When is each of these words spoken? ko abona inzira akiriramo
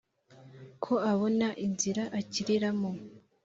ko 0.83 0.93
abona 1.11 1.47
inzira 1.65 2.03
akiriramo 2.19 2.89